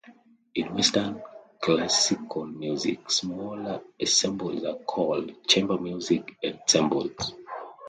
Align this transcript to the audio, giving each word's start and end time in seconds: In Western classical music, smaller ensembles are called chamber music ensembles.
In 0.55 0.73
Western 0.73 1.21
classical 1.61 2.47
music, 2.47 3.11
smaller 3.11 3.83
ensembles 3.99 4.63
are 4.63 4.77
called 4.79 5.45
chamber 5.47 5.77
music 5.77 6.37
ensembles. 6.43 7.35